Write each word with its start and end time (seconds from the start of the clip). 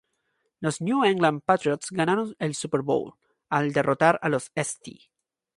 Los 0.61 0.81
New 0.81 1.03
England 1.03 1.43
Patriots 1.45 1.91
ganaron 1.91 2.35
el 2.39 2.55
Super 2.55 2.81
Bowl, 2.81 3.13
al 3.49 3.71
derrotar 3.71 4.17
a 4.23 4.29
los 4.29 4.51
St. 4.55 5.11